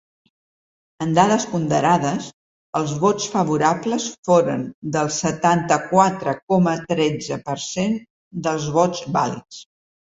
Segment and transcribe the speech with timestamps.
[1.05, 2.29] En dades ponderades,
[2.81, 4.65] els vots favorables foren
[4.97, 7.99] del setanta-quatre coma tretze per cent
[8.49, 9.67] dels vots vàlids.